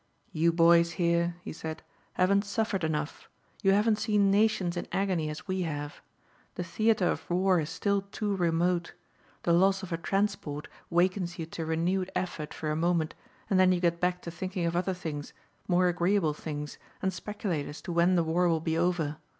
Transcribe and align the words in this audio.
"You 0.31 0.51
boys, 0.51 0.93
here," 0.93 1.35
he 1.43 1.53
said, 1.53 1.83
"haven't 2.13 2.43
suffered 2.43 2.83
enough. 2.83 3.29
You 3.61 3.73
haven't 3.73 3.99
seen 3.99 4.31
nations 4.31 4.75
in 4.75 4.87
agony 4.91 5.29
as 5.29 5.47
we 5.47 5.61
have. 5.61 6.01
The 6.55 6.63
theater 6.63 7.05
of 7.09 7.29
war 7.29 7.59
is 7.59 7.69
still 7.69 8.01
too 8.11 8.35
remote. 8.35 8.93
The 9.43 9.53
loss 9.53 9.83
of 9.83 9.91
a 9.91 9.97
transport 9.97 10.67
wakens 10.89 11.37
you 11.37 11.45
to 11.45 11.67
renewed 11.67 12.09
effort 12.15 12.51
for 12.51 12.71
a 12.71 12.75
moment 12.75 13.13
and 13.47 13.59
then 13.59 13.71
you 13.71 13.79
get 13.79 13.99
back 13.99 14.23
to 14.23 14.31
thinking 14.31 14.65
of 14.65 14.75
other 14.75 14.95
things, 14.95 15.33
more 15.67 15.87
agreeable 15.87 16.33
things, 16.33 16.79
and 17.03 17.13
speculate 17.13 17.67
as 17.67 17.79
to 17.83 17.91
when 17.91 18.15
the 18.15 18.23
war 18.23 18.49
will 18.49 18.59
be 18.59 18.75
over. 18.75 19.17